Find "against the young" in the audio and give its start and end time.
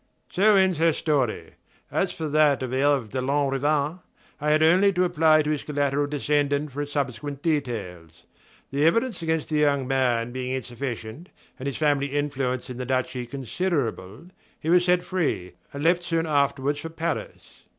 9.21-9.87